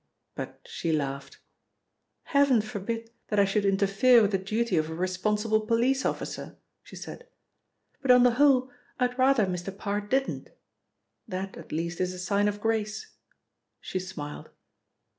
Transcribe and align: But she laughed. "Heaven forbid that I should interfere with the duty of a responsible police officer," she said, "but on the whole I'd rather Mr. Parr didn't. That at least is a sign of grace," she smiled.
But 0.33 0.65
she 0.67 0.91
laughed. 0.91 1.37
"Heaven 2.23 2.61
forbid 2.61 3.11
that 3.27 3.39
I 3.39 3.45
should 3.45 3.65
interfere 3.65 4.23
with 4.23 4.31
the 4.31 4.39
duty 4.39 4.75
of 4.75 4.89
a 4.89 4.95
responsible 4.95 5.61
police 5.61 6.05
officer," 6.07 6.57
she 6.81 6.95
said, 6.95 7.27
"but 8.01 8.09
on 8.09 8.23
the 8.23 8.31
whole 8.41 8.71
I'd 8.99 9.19
rather 9.19 9.45
Mr. 9.45 9.69
Parr 9.77 10.01
didn't. 10.01 10.49
That 11.27 11.55
at 11.55 11.71
least 11.71 12.01
is 12.01 12.13
a 12.15 12.17
sign 12.17 12.47
of 12.47 12.59
grace," 12.61 13.13
she 13.79 13.99
smiled. 13.99 14.49